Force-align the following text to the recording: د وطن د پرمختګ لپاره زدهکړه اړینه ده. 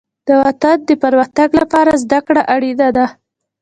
د 0.27 0.29
وطن 0.43 0.77
د 0.89 0.91
پرمختګ 1.03 1.49
لپاره 1.61 1.99
زدهکړه 2.03 2.41
اړینه 2.55 2.87
ده. 2.97 3.05